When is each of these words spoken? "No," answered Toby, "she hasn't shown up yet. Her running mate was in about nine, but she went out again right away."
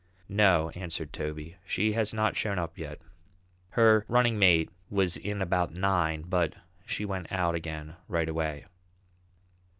"No," 0.29 0.71
answered 0.71 1.13
Toby, 1.13 1.57
"she 1.63 1.91
hasn't 1.93 2.35
shown 2.35 2.57
up 2.57 2.75
yet. 2.75 2.99
Her 3.69 4.03
running 4.07 4.39
mate 4.39 4.71
was 4.89 5.15
in 5.15 5.43
about 5.43 5.75
nine, 5.75 6.23
but 6.23 6.55
she 6.87 7.05
went 7.05 7.31
out 7.31 7.53
again 7.53 7.95
right 8.07 8.27
away." 8.27 8.65